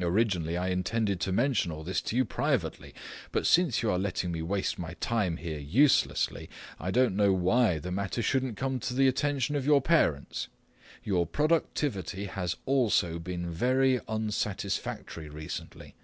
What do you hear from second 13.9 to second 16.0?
unsatisfactory recently.